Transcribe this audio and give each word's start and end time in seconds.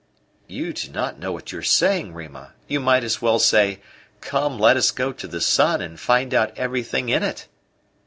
"You 0.47 0.73
do 0.73 0.91
not 0.91 1.19
know 1.19 1.31
what 1.31 1.51
you 1.51 1.59
are 1.59 1.61
saying, 1.61 2.15
Rima. 2.15 2.53
You 2.67 2.79
might 2.79 3.03
as 3.03 3.21
well 3.21 3.37
say: 3.37 3.81
'Come, 4.19 4.57
let 4.57 4.75
us 4.75 4.89
go 4.89 5.11
to 5.11 5.27
the 5.27 5.39
sun 5.41 5.79
and 5.79 5.99
find 5.99 6.33
out 6.33 6.57
everything 6.57 7.09
in 7.09 7.21
it. 7.21 7.47